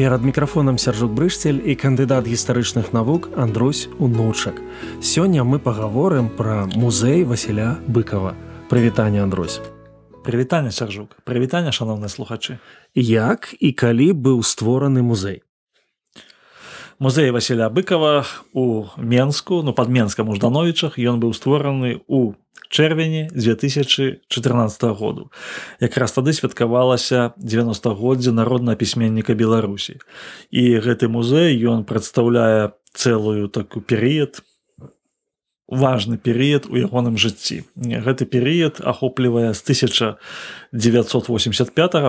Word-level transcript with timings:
Перад 0.00 0.24
мікрафонам 0.24 0.78
сяржук 0.80 1.12
брышцель 1.12 1.60
і 1.60 1.76
кандыдат 1.76 2.24
гістарычных 2.24 2.96
навук 2.96 3.28
Андрусь 3.36 3.84
унучак. 3.98 4.56
Сёння 5.04 5.44
мы 5.44 5.60
пагаворым 5.60 6.32
пра 6.32 6.64
музей 6.72 7.20
Васіля 7.24 7.76
быкова. 7.84 8.32
Прывітанне 8.72 9.20
Андрусь. 9.20 9.60
Прывітанне 10.24 10.72
сяржук, 10.72 11.20
прывітанне 11.28 11.68
шаноўныя 11.68 12.08
слухачы. 12.08 12.56
Як 12.96 13.52
і 13.60 13.76
калі 13.76 14.16
быў 14.16 14.40
створаны 14.40 15.04
музей. 15.04 15.44
Музей 16.98 17.30
Васіля 17.30 17.68
быкова 17.68 18.24
у 18.54 18.88
Менску, 18.96 19.60
ну 19.60 19.74
пад 19.76 19.92
Менскам 19.92 20.30
у 20.30 20.34
Ждановічах 20.34 20.96
ён 20.96 21.20
быў 21.20 21.36
створаны 21.36 22.00
ў 22.08 22.39
чэрвені 22.70 23.28
2014 23.34 24.82
году. 24.96 25.30
Якраз 25.80 26.14
тады 26.14 26.32
святкавалася 26.32 27.34
90годдзе 27.36 28.32
народнага 28.32 28.78
пісьменніка 28.78 29.34
Беларусі. 29.34 29.98
І 30.54 30.78
гэты 30.78 31.10
музей 31.10 31.58
ён 31.66 31.82
прадстаўляе 31.84 32.70
цэлую 32.94 33.50
таку 33.50 33.82
перыяд, 33.82 34.42
важны 35.70 36.18
перыяд 36.18 36.66
у 36.66 36.74
ягоным 36.76 37.16
жыцці. 37.16 37.64
Гэты 37.78 38.26
перыяд 38.26 38.80
ахоплівае 38.82 39.54
з 39.54 39.62
1985 39.62 40.18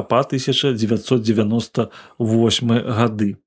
па 0.10 0.20
1998 0.26 2.82
гады. 2.90 3.38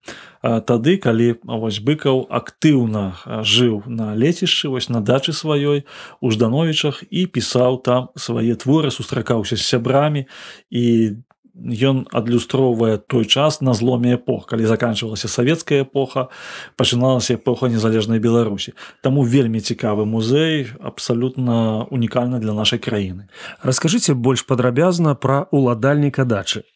Тады, 0.44 1.00
калі 1.00 1.40
вось 1.42 1.80
быкаў 1.80 2.28
актыўна 2.30 3.16
жыў 3.42 3.82
на 3.90 4.14
лецішчы 4.14 4.68
вось 4.68 4.88
на 4.88 5.00
дачы 5.00 5.32
сваёй 5.32 5.84
у 6.20 6.30
ждановічах 6.30 7.02
і 7.10 7.26
пісаў 7.26 7.82
там 7.82 8.08
свае 8.16 8.54
творы, 8.54 8.90
сустракаўся 8.94 9.56
з 9.56 9.66
сябрамі 9.66 10.26
і 10.70 11.16
ён 11.54 12.10
адлюстроўвае 12.10 12.98
той 12.98 13.24
час 13.24 13.60
на 13.60 13.74
зломе 13.74 14.18
эпох. 14.18 14.46
Калі 14.46 14.66
заканчивалася 14.66 15.28
савецкая 15.28 15.86
эпоха 15.86 16.28
пачыналася 16.76 17.38
эпоха 17.38 17.70
незалежнай 17.70 18.18
беларусі. 18.18 18.74
Таму 19.02 19.22
вельмі 19.22 19.60
цікавы 19.62 20.04
музей 20.04 20.66
абсалютна 20.82 21.86
унікальна 21.90 22.38
для 22.38 22.52
нашай 22.52 22.78
краіны. 22.78 23.30
Расскажыце 23.62 24.14
больш 24.14 24.42
падрабязна 24.42 25.14
пра 25.14 25.46
уладальніка 25.50 26.24
дачы. 26.24 26.66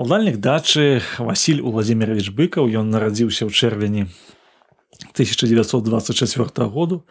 Уладальнік 0.00 0.40
дачы 0.40 1.02
Васіль 1.18 1.60
владимирович 1.60 2.32
быкаў. 2.32 2.64
Ён 2.64 2.88
нарадзіўся 2.88 3.44
ў 3.44 3.52
чэрвені 3.52 4.08
1924 5.12 6.64
году. 6.72 7.04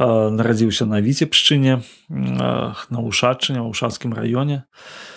Нарадзіўся 0.00 0.88
на 0.88 1.04
віцебшчыне 1.04 1.84
на 2.08 2.98
ушадчыне 3.04 3.60
ў 3.60 3.68
ушацкім 3.68 4.16
раёне. 4.16 4.64
а 4.64 5.15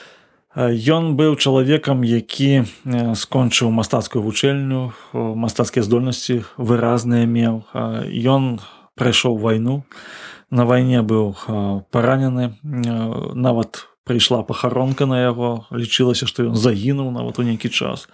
Ён 0.59 1.15
быў 1.15 1.39
чалавекам, 1.39 2.03
які 2.03 2.67
скончыў 3.15 3.71
мастацкую 3.71 4.19
вучэльню, 4.19 4.91
мастацкія 5.15 5.87
здольнасці 5.87 6.43
выразныя 6.59 7.23
меў. 7.23 7.63
Ён 8.11 8.59
прайшоў 8.99 9.39
вайну. 9.39 9.87
На 10.51 10.67
вайне 10.67 10.99
быў 10.99 11.31
паранены. 11.95 12.59
Нават 12.59 13.87
прыйшла 14.03 14.43
пахаронка 14.43 15.07
на 15.07 15.23
яго, 15.23 15.63
лічылася, 15.71 16.27
што 16.27 16.43
ён 16.51 16.59
загінуў 16.59 17.07
нават 17.15 17.39
у 17.39 17.47
нейкі 17.47 17.71
час. 17.71 18.11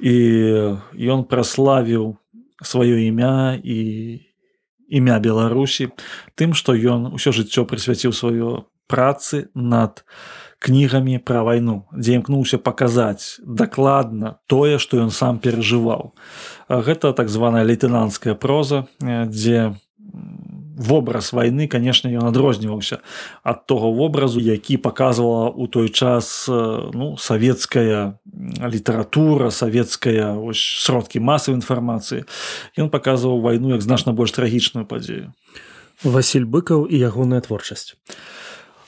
І 0.00 0.80
ён 0.96 1.28
праславіў 1.28 2.16
сваё 2.64 2.96
імя 3.04 3.60
і 3.60 3.78
імя 4.88 5.20
Беларусі 5.20 5.92
тым, 6.40 6.56
што 6.56 6.72
ён 6.72 7.12
усё 7.20 7.36
жыццё 7.36 7.68
прысвяціў 7.68 8.16
сваё 8.16 8.64
працы 8.88 9.52
над, 9.52 10.08
кнігамі 10.66 11.22
пра 11.22 11.46
вайну 11.46 11.86
дзе 11.94 12.18
імкнуўся 12.18 12.58
паказаць 12.58 13.38
дакладна 13.46 14.36
тое 14.50 14.82
што 14.82 14.98
ён 14.98 15.14
сам 15.14 15.38
перажываў. 15.38 16.10
Гэта 16.66 17.14
так 17.14 17.30
званая 17.30 17.62
лейтэнанцкая 17.62 18.34
проза 18.34 18.86
дзе 18.98 19.78
вобраз 20.76 21.32
вайны 21.32 21.66
канешне 21.72 22.12
ён 22.18 22.28
адрозніваўся 22.28 22.98
ад 23.42 23.64
того 23.70 23.92
вобразу 23.94 24.42
які 24.42 24.76
паказвала 24.76 25.48
ў 25.54 25.70
той 25.70 25.88
час 25.88 26.50
ну 26.50 27.14
савецкая 27.16 28.18
літаратура 28.60 29.54
савецкая 29.54 30.34
сродкі 30.52 31.22
масавай 31.22 31.62
інфармацыі. 31.62 32.26
Ён 32.74 32.90
паказваў 32.90 33.40
вайну 33.40 33.70
як 33.72 33.86
значна 33.86 34.12
больш 34.12 34.34
трагічную 34.34 34.84
падзею. 34.84 35.32
Васіль 36.04 36.44
быкаў 36.44 36.84
і 36.90 36.96
ягоная 36.98 37.40
творчасць 37.40 37.96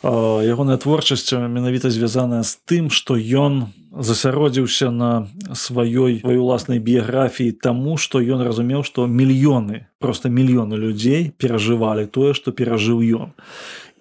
ягоная 0.02 0.76
творчасць 0.76 1.32
менавіта 1.32 1.90
звязаная 1.90 2.42
з 2.46 2.54
тым 2.62 2.86
што 2.90 3.18
ён 3.18 3.74
засяродзіўся 3.90 4.90
на 4.94 5.26
сваёй 5.54 6.22
сваёй 6.22 6.38
уласнай 6.38 6.78
біяграфіі 6.78 7.52
таму 7.58 7.98
што 7.98 8.22
ён 8.22 8.46
разумеў 8.46 8.86
што 8.86 9.10
мільёны 9.10 9.90
просто 9.98 10.30
мільёны 10.30 10.78
людзей 10.78 11.34
перажывалі 11.34 12.06
тое 12.06 12.34
што 12.34 12.54
перажыў 12.54 13.02
ён. 13.02 13.34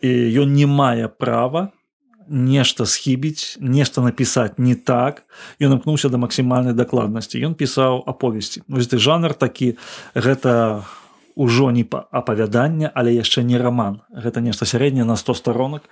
І 0.06 0.38
ён 0.38 0.54
не 0.54 0.70
мае 0.70 1.10
права 1.10 1.74
нешта 2.30 2.86
схібіць 2.86 3.58
нешта 3.58 4.02
напісаць 4.02 4.60
не 4.62 4.76
так. 4.76 5.26
Ён 5.58 5.82
імкнуўся 5.82 6.14
да 6.14 6.22
максімальнай 6.22 6.78
дакладнасці. 6.78 7.42
Ён 7.42 7.56
пісаў 7.58 8.04
аповесці. 8.06 8.62
Вось 8.68 8.86
ты 8.86 9.02
жанр 9.02 9.34
такі 9.34 9.82
гэта 10.14 10.84
у 10.86 11.07
ўжо 11.38 11.70
не 11.72 11.86
па 11.86 12.10
апавядання 12.12 12.90
але 12.94 13.14
яшчэ 13.14 13.46
не 13.46 13.62
раман. 13.62 14.02
Гэта 14.10 14.42
нешта 14.42 14.66
сярэдняе 14.66 15.06
на 15.06 15.16
100 15.16 15.38
сторонок 15.38 15.86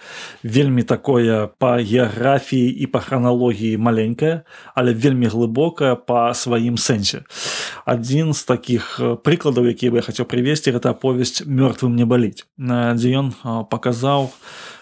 вельмі 0.43 0.83
такое 0.83 1.47
па 1.61 1.77
геаграфіі 1.77 2.73
і 2.73 2.85
па 2.89 2.99
храналогіі 2.99 3.77
маленькая 3.77 4.43
але 4.73 4.97
вельмі 4.97 5.29
глыбокая 5.29 5.95
па 5.95 6.33
сваім 6.33 6.81
сэнсе. 6.81 7.23
Адзін 7.85 8.33
з 8.33 8.41
таких 8.43 8.97
прыкладаў 9.21 9.69
якія 9.69 9.93
бы 9.93 10.01
я 10.01 10.05
хацеў 10.05 10.25
прывесці 10.25 10.73
гэта 10.73 10.97
аповесць 10.97 11.45
мёртвым 11.45 11.93
не 11.93 12.09
баліць 12.09 12.49
дзе 12.57 13.09
ён 13.21 13.33
паказаў 13.69 14.33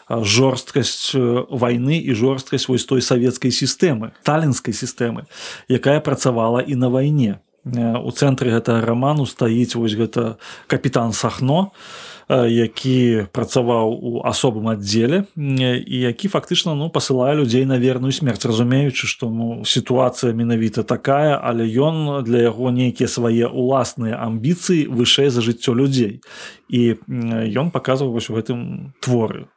жорсткасць 0.10 1.16
вайны 1.50 2.00
і 2.00 2.14
жорсткасць 2.14 2.68
вось 2.68 2.86
той 2.86 3.02
савецкай 3.02 3.52
сістэмы 3.52 4.12
талінскай 4.24 4.74
сістэмы 4.74 5.26
якая 5.68 6.00
працавала 6.00 6.60
і 6.62 6.76
на 6.76 6.90
вайне 6.90 7.40
у 7.66 8.12
цэнтры 8.12 8.52
гэтага 8.52 8.84
раману 8.84 9.26
стаіць 9.26 9.76
вось 9.76 9.96
гэта 9.96 10.36
капітан 10.68 11.14
сахно 11.14 11.72
які 12.30 13.28
працаваў 13.32 13.92
у 13.92 14.12
асобым 14.24 14.72
аддзеле 14.72 15.24
і 15.36 15.98
які 16.08 16.28
фактычна 16.28 16.76
ну 16.76 16.90
пасылае 16.90 17.36
людзей 17.36 17.66
на 17.66 17.78
верную 17.78 18.12
смерць 18.12 18.46
разумеючы 18.46 19.08
што 19.08 19.30
ну 19.30 19.64
сітуацыя 19.66 20.34
менавіта 20.34 20.84
такая 20.84 21.40
але 21.40 21.68
ён 21.68 22.24
для 22.24 22.48
яго 22.48 22.72
нейкія 22.72 23.08
свае 23.08 23.48
уласныя 23.48 24.20
амбіцыі 24.24 24.88
вышэй 24.88 25.30
за 25.30 25.42
жыццё 25.42 25.76
людзей. 25.76 26.22
І 26.70 27.00
ён 27.54 27.72
паказваў 27.72 28.12
вось 28.12 28.30
у 28.30 28.36
гэтым 28.40 28.94
творы 29.00 29.48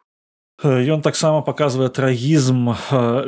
Ён 0.65 1.03
таксама 1.05 1.43
паказвае 1.45 1.93
трагізм 1.93 2.73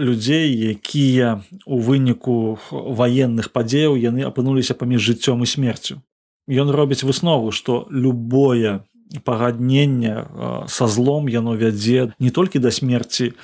людзей, 0.01 0.49
якія 0.73 1.45
у 1.69 1.77
выніку 1.77 2.57
ваенных 2.73 3.53
падзеяў 3.53 4.01
яны 4.01 4.25
апынуліся 4.25 4.73
паміж 4.73 5.05
жыццём 5.05 5.45
і 5.45 5.47
смерцю. 5.47 6.01
Ён 6.49 6.73
робіць 6.73 7.05
выснову, 7.05 7.53
што 7.53 7.85
любое 7.93 8.81
пагадненне 9.29 10.25
са 10.69 10.89
злом 10.89 11.29
яно 11.29 11.53
вядзе 11.53 12.17
не 12.17 12.33
толькі 12.33 12.65
да 12.65 12.73
смерці, 12.73 13.37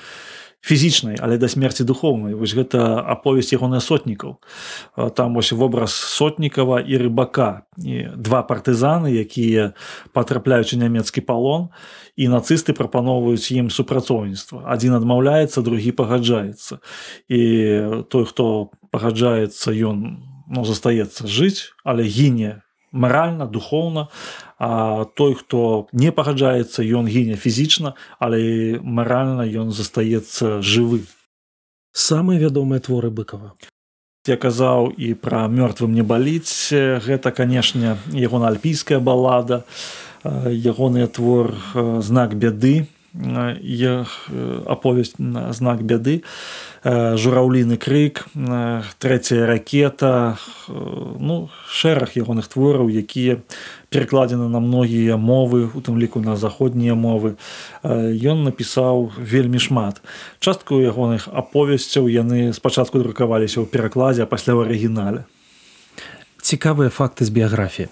фізічнай 0.65 1.17
але 1.21 1.37
да 1.37 1.47
смерці 1.47 1.85
духовнай 1.85 2.33
вось 2.33 2.57
гэта 2.57 3.05
аповесць 3.05 3.53
ягоная 3.53 3.79
сотнікаў. 3.79 4.41
Там 5.13 5.37
вось 5.37 5.53
вобраз 5.53 5.93
сотнікава 5.93 6.81
і 6.81 6.97
рыбака. 6.97 7.69
І 7.77 8.09
два 8.17 8.41
партызаны 8.41 9.13
якія 9.13 9.77
патрапляюць 10.13 10.73
у 10.73 10.81
нямецкі 10.81 11.21
палон 11.21 11.69
і 12.17 12.33
нацысты 12.33 12.73
прапаноўваюць 12.73 13.53
ім 13.53 13.69
супрацоўніцтва. 13.69 14.65
Адзін 14.65 14.97
адмаўляецца 14.97 15.61
другі 15.61 15.93
пагаджаецца. 15.93 16.81
І 17.29 17.41
той 18.09 18.25
хто 18.25 18.73
пагаджаецца 18.89 19.69
ён 19.69 20.17
ну 20.49 20.65
застаецца 20.65 21.29
жыць 21.29 21.77
але 21.85 22.09
гіне 22.09 22.64
маральна 22.95 23.45
духоўна 23.45 24.07
а 24.57 25.05
той 25.19 25.35
хто 25.35 25.87
не 25.91 26.15
пагаджаецца 26.15 26.79
ён 26.79 27.11
гіне 27.11 27.35
фізічна 27.35 27.93
але 28.19 28.79
маральна 28.81 29.43
ён 29.43 29.75
застаецца 29.75 30.63
жывы. 30.63 31.03
Самыя 31.91 32.39
вядомыя 32.39 32.79
творы 32.79 33.11
быкова 33.11 33.53
я 34.27 34.37
казаў 34.41 34.89
і 34.97 35.13
пра 35.13 35.45
мёртвым 35.51 35.93
не 35.93 36.01
баліць 36.01 36.73
гэта 36.73 37.29
канешне 37.29 37.97
ягона 38.09 38.49
альпійская 38.49 38.99
балада 38.99 39.63
ягоны 40.25 41.05
твор 41.07 41.53
знак 42.01 42.33
бяды 42.33 42.87
аповесць 44.67 45.15
на 45.19 45.53
знак 45.53 45.83
бяды 45.83 46.21
жураўліны 46.83 47.79
крык 47.79 48.27
трэцяя 48.99 49.47
ракета 49.47 50.37
ну 50.67 51.49
шэраг 51.71 52.13
ягоных 52.19 52.51
твораў 52.51 52.91
якія 52.91 53.39
перакладзены 53.95 54.49
на 54.51 54.59
многія 54.59 55.15
мовы 55.15 55.71
у 55.71 55.79
тым 55.79 55.95
ліку 55.95 56.19
на 56.19 56.35
заходнія 56.35 56.95
мовы. 56.99 57.39
Ён 57.83 58.43
напісаў 58.43 59.15
вельмі 59.15 59.59
шмат. 59.63 60.03
Частку 60.43 60.83
ягоных 60.83 61.31
аповесцяў 61.31 62.11
яны 62.11 62.51
спачатку 62.51 62.99
друкаваліся 62.99 63.63
ў 63.63 63.71
перакладзе 63.71 64.27
пасля 64.27 64.59
ў 64.59 64.67
арыгінале. 64.67 65.23
Цікавыя 66.43 66.91
факты 66.91 67.23
з 67.23 67.31
біяграфіі 67.31 67.87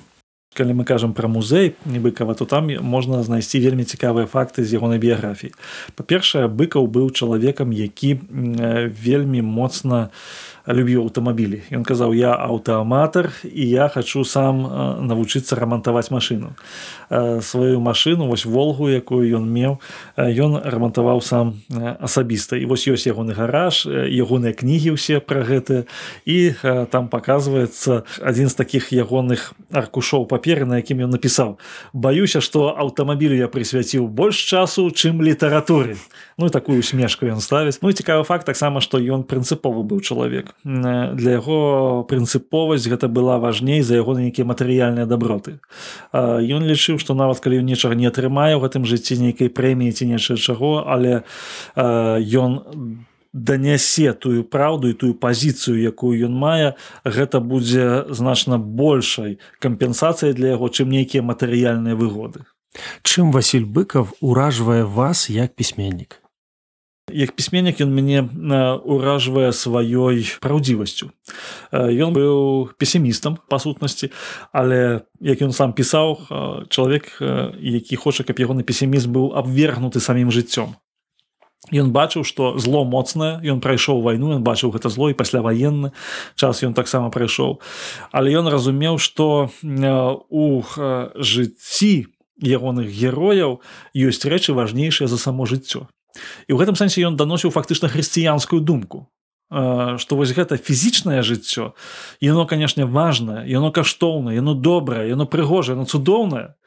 калі 0.54 0.74
мы 0.74 0.86
кажам 0.86 1.14
пра 1.14 1.28
музей 1.28 1.76
небыкава 1.86 2.36
то 2.36 2.46
там 2.46 2.70
можна 2.82 3.24
знайсці 3.24 3.60
вельмі 3.60 3.84
цікавыя 3.84 4.26
факты 4.26 4.64
з 4.64 4.74
ягонай 4.74 5.00
біяграфіі. 5.00 5.52
Па-першае 5.96 6.48
быкаў 6.48 6.88
быў 6.88 7.12
чалавекам 7.12 7.74
які 7.74 8.20
вельмі 8.94 9.42
моцна 9.42 10.10
любіў 10.68 11.04
аўтамабілі. 11.04 11.60
Ён 11.76 11.84
казаў 11.84 12.16
я 12.16 12.32
аўтааматар 12.32 13.36
і 13.44 13.64
я 13.68 13.92
хачу 13.92 14.24
сам 14.24 14.64
навучыцца 15.04 15.60
рамантаваць 15.60 16.08
машыну 16.08 16.56
сваю 17.42 17.80
машыну 17.84 18.28
вось 18.28 18.46
волгу 18.46 18.88
якую 18.88 19.28
ён 19.28 19.44
меў 19.44 19.84
ён 20.16 20.64
рамантаваў 20.64 21.20
сам 21.22 21.60
асабіста. 22.00 22.56
І 22.56 22.66
вось 22.66 22.88
ёсць 22.88 23.08
ягоны 23.12 23.36
гараж 23.36 23.84
ягоныя 23.92 24.56
кнігі 24.56 24.96
ўсе 24.96 25.20
пра 25.20 25.44
гэты 25.44 25.84
і 26.24 26.56
там 26.88 27.12
паказваецца 27.12 28.08
адзін 28.24 28.48
з 28.48 28.56
такіх 28.56 28.96
ягоных 28.96 29.52
аркушоў 29.72 30.26
паперы 30.44 30.66
на 30.68 30.84
якім 30.84 31.08
ён 31.08 31.16
напісаў. 31.16 31.56
Баюся 31.94 32.44
што 32.44 32.76
аўтамабілю 32.76 33.40
я 33.40 33.48
прысвяціў 33.48 34.12
больш 34.12 34.44
часу 34.44 34.92
чым 34.92 35.24
літаратуры. 35.24 35.96
Ну 36.38 36.50
такую 36.50 36.84
смешку 36.84 37.26
ён 37.32 37.40
ставіць. 37.40 37.80
Ну 37.80 37.92
цікавы 37.96 38.28
факт 38.28 38.46
таксама 38.46 38.84
што 38.84 39.00
ён 39.00 39.24
прынцыповы 39.24 39.88
быў 39.88 40.04
чалавек. 40.04 40.52
Для 40.64 41.40
яго 41.40 42.04
прынцыповасць 42.04 42.92
гэта 42.92 43.08
была 43.08 43.40
важней 43.40 43.82
за 43.82 43.96
яго 43.96 44.20
нейкія 44.20 44.44
матэрыяльныя 44.44 45.08
даброты. 45.08 45.64
Ён 46.12 46.68
лічыў 46.68 47.00
што 47.00 47.16
нават 47.16 47.40
калі 47.40 47.64
ён 47.64 47.72
нечага 47.72 47.96
не 47.96 48.12
атрымае 48.12 48.60
ў 48.60 48.62
гэтым 48.68 48.84
жыцці 48.84 49.16
нейкай 49.24 49.48
прэміі 49.48 49.96
ці 49.96 50.12
нечага 50.12 50.40
чаго 50.44 50.84
але 50.84 51.24
ён 51.80 52.60
данясе 53.34 54.14
тую 54.14 54.46
праўду 54.46 54.94
і 54.94 54.94
тую 54.94 55.14
пазіцыю 55.18 55.82
якую 55.82 56.14
ён 56.30 56.38
мае 56.38 56.78
гэта 57.04 57.42
будзе 57.42 58.06
значна 58.14 58.62
большай 58.62 59.42
кампенсацыяй 59.60 60.38
для 60.38 60.54
яго 60.54 60.70
чым 60.70 60.94
нейкія 60.94 61.26
матэрыяльныя 61.26 61.98
выгоды. 61.98 62.46
Чым 63.02 63.32
Васіль 63.34 63.66
быков 63.66 64.14
уражвае 64.22 64.86
вас 64.86 65.30
як 65.30 65.56
пісьменнік? 65.56 66.22
Як 67.12 67.34
пісьменнік 67.36 67.82
ён 67.82 67.90
мяне 67.90 68.22
ўражвае 68.86 69.52
сваёй 69.52 70.30
праўдзівасцю. 70.40 71.12
Ён 71.74 72.14
быў 72.14 72.70
песімістам 72.78 73.42
па 73.50 73.58
сутнасці 73.58 74.14
але 74.54 75.02
як 75.20 75.42
ён 75.42 75.52
сам 75.52 75.74
пісаў 75.74 76.22
чалавек 76.70 77.18
які 77.60 77.96
хоча 77.98 78.24
каб 78.24 78.38
ягоны 78.38 78.62
песімізм 78.62 79.10
быў 79.10 79.26
абвергнуты 79.34 80.00
самім 80.00 80.30
жыццём 80.30 80.78
Ён 81.72 81.96
бачыў 81.96 82.28
што 82.28 82.60
зло 82.60 82.84
моцнае 82.84 83.40
ён 83.48 83.64
прайшоў 83.64 84.04
вайну 84.04 84.36
ён 84.36 84.44
бачыў 84.44 84.76
гэта 84.76 84.92
зло 84.92 85.08
і 85.08 85.16
пасляваенны 85.16 85.96
час 86.36 86.60
ён 86.64 86.76
таксама 86.76 87.08
прайшоў. 87.08 87.64
Але 88.12 88.36
ён 88.36 88.52
разумеў 88.52 89.00
што 89.00 89.48
у 89.64 90.44
жыцці 91.16 92.12
ягоных 92.44 92.92
герояў 92.92 93.64
ёсць 93.96 94.28
рэчы 94.28 94.52
важнейшыя 94.52 95.08
за 95.08 95.16
само 95.16 95.48
жыццё. 95.48 95.88
І 96.48 96.52
ў 96.52 96.58
гэтым 96.60 96.76
сэнсе 96.76 97.00
ён 97.08 97.16
даносіў 97.16 97.56
фактычна 97.56 97.88
хрысціянскую 97.88 98.60
думку 98.60 99.08
што 99.54 100.18
вось 100.18 100.34
гэта 100.34 100.58
фізічнае 100.58 101.22
жыццё 101.22 101.74
яно 102.22 102.46
канешне 102.50 102.86
важнае 102.90 103.46
яно 103.46 103.70
каштоўнае 103.70 104.36
яно 104.42 104.58
добрае 104.58 105.10
яно 105.10 105.30
прыгожае 105.30 105.78
яно 105.78 105.86
цудоўнае 105.86 106.58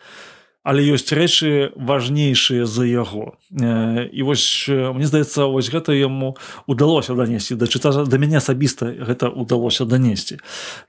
але 0.67 0.83
ёсць 0.83 1.15
рэчы 1.15 1.71
важнейшыя 1.79 2.67
за 2.67 2.83
яго. 2.83 3.39
І 3.55 4.21
вось 4.27 4.67
мне 4.67 5.07
здаецца 5.07 5.47
вось 5.47 5.71
гэта 5.71 5.95
яму 5.95 6.35
удалося 6.67 7.15
данесці. 7.15 7.55
Да 7.55 7.71
чыта 7.71 7.95
да 8.03 8.17
мяне 8.19 8.43
асабіста 8.43 8.91
гэта 8.91 9.31
удалося 9.31 9.87
данесці. 9.87 10.43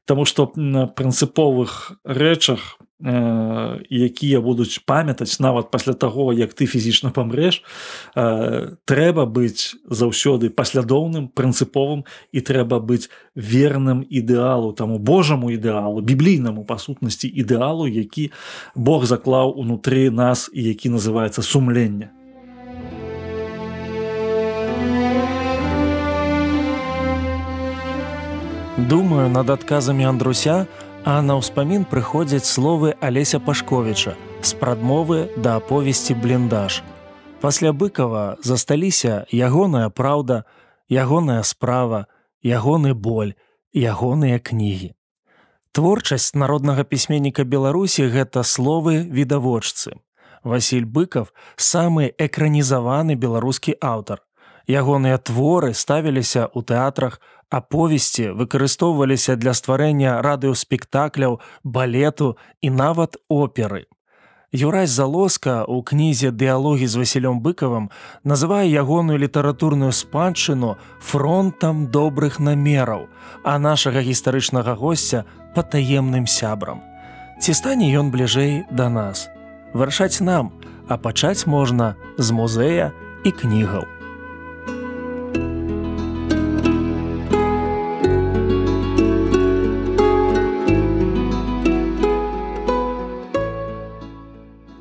Таму 0.10 0.26
што 0.26 0.50
на 0.58 0.90
прынцыповых 0.90 1.94
рэчах 2.02 2.82
якія 3.00 4.42
будуць 4.42 4.82
памятаць 4.82 5.38
нават 5.40 5.70
пасля 5.70 5.94
таго 5.94 6.34
як 6.34 6.54
ты 6.58 6.66
фізічна 6.66 7.14
памрэш 7.14 7.62
э, 8.18 8.74
трэба 8.90 9.30
быць 9.30 9.78
заўсёды 9.86 10.50
паслядоўным 10.50 11.30
прынцыповым 11.30 12.10
і 12.34 12.42
трэба 12.42 12.82
быць 12.82 13.14
верным 13.38 14.02
ідэалу 14.02 14.74
таму 14.74 14.98
божаму 14.98 15.54
ідэалу 15.54 16.02
біблійнаму 16.02 16.66
па 16.66 16.82
сутнасці 16.82 17.30
ідэалу 17.30 17.86
які 17.86 18.34
Бог 18.74 19.06
заклаў 19.06 19.54
унутры 19.54 20.10
нас 20.10 20.50
і 20.54 20.64
які 20.64 20.90
называется 20.90 21.42
сумленне. 21.46 22.10
Думаю 28.78 29.30
над 29.30 29.50
адказамі 29.50 30.06
андруся 30.06 30.66
у 30.84 30.87
А 31.08 31.22
на 31.24 31.38
ўспамін 31.40 31.86
прыходзяць 31.88 32.44
словы 32.44 32.90
Алеся 33.00 33.40
Пашковіча 33.40 34.12
з 34.44 34.50
прадмовы 34.60 35.20
да 35.40 35.54
аповесці 35.56 36.18
бліндаж. 36.20 36.82
Пасля 37.40 37.72
быкава 37.72 38.36
засталіся 38.44 39.24
ягоная 39.32 39.88
праўда, 39.88 40.44
ягоная 40.92 41.48
справа, 41.48 42.12
ягоны 42.44 42.92
боль, 42.92 43.32
ягоныя 43.72 44.44
кнігі. 44.44 44.92
Творчасць 45.72 46.36
народнага 46.36 46.84
пісьменніка 46.84 47.48
Беларусі 47.48 48.12
гэта 48.12 48.44
словы 48.44 49.08
відавочцы. 49.08 49.96
Васіль 50.44 50.84
быков 50.84 51.32
самы 51.56 52.12
экранізаваны 52.20 53.16
беларускі 53.16 53.80
аўтар. 53.80 54.28
Ягоныя 54.68 55.24
творы 55.24 55.72
ставіліся 55.72 56.52
ў 56.52 56.68
тэатрах, 56.68 57.24
аповесці 57.50 58.32
выкарыстоўваліся 58.38 59.36
для 59.36 59.54
стварэння 59.54 60.22
радыёспектакляў, 60.22 61.40
балету 61.64 62.38
і 62.62 62.70
нават 62.70 63.18
оперы. 63.30 63.88
Юрай 64.56 64.88
залоска 64.88 65.68
ў 65.68 65.84
кнізе 65.84 66.32
дыалогі 66.32 66.88
з 66.88 66.96
Васілём 67.04 67.44
быкавым 67.44 67.92
называе 68.24 68.72
ягоную 68.72 69.20
літаратурную 69.20 69.92
спадчыну 69.92 70.78
фронтам 71.04 71.92
добрых 71.92 72.40
намераў, 72.40 73.12
а 73.44 73.60
нашага 73.60 74.00
гістарычнага 74.00 74.76
госця 74.80 75.26
патаемным 75.52 76.28
сябрам. 76.28 76.80
Ці 77.44 77.54
стане 77.54 77.92
ён 77.92 78.08
бліжэй 78.08 78.64
да 78.72 78.88
нас. 78.88 79.28
Вырашаць 79.76 80.24
нам, 80.24 80.56
а 80.88 80.96
пачаць 80.96 81.44
можна 81.44 82.00
з 82.18 82.32
музея 82.32 82.96
і 83.28 83.32
кнігаў. 83.36 83.97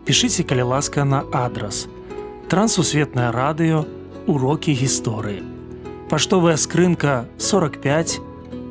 Пішыце 0.06 0.46
калі 0.46 0.70
ласка 0.70 1.04
на 1.04 1.25
адрас. 1.34 1.88
Трансусветнае 2.46 3.34
радыё 3.34 3.82
урокі 4.30 4.70
гісторыі. 4.70 5.42
Паштовая 6.06 6.54
скрынка 6.56 7.26
45 7.38 8.20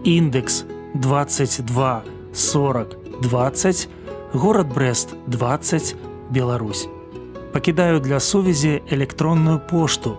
індекс 0.07 0.63
22 0.95 2.03
40 2.31 2.95
20 3.21 3.89
город 4.33 4.67
брест 4.73 5.15
20 5.27 5.95
Беларусь. 6.31 6.87
Пакідаю 7.51 7.99
для 7.99 8.19
сувязі 8.19 8.81
электронную 8.91 9.59
пошту 9.59 10.17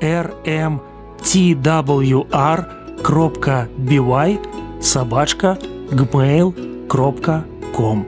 rm 0.00 0.80
twr 1.20 2.64
кропка 3.02 3.68
бівай 3.76 4.38
сабачка 4.80 5.58
gmail 5.92 6.88
кропка 6.88 7.44
com. 7.76 8.04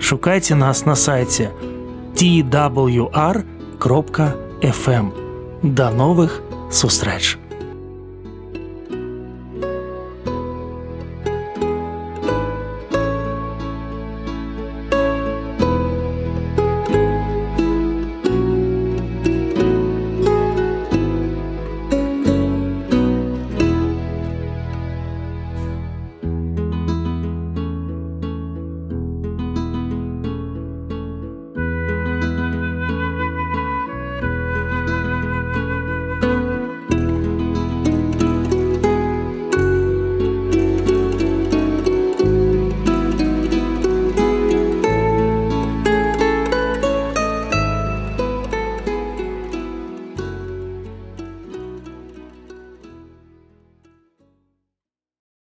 Шукайце 0.00 0.54
нас 0.54 0.86
на 0.86 0.96
сайте 0.96 1.50
у 1.72 1.75
twr.fm. 2.16 3.44
До 5.62 5.90
новых 5.90 6.40
сустрэч! 6.70 7.36